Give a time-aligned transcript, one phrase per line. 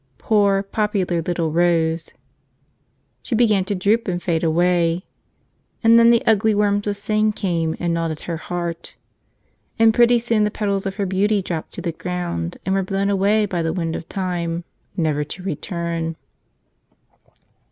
[0.17, 2.11] Poor, popular little Rose!
[3.21, 5.03] She began to droop and fade away.
[5.83, 8.95] And then the ugly worms of sin came and gnawed at her heart.
[9.77, 13.11] And pretty soon the petals of her beauty dropped to the ground and were blown
[13.11, 14.63] away by the wind of time,
[14.97, 16.15] never to return.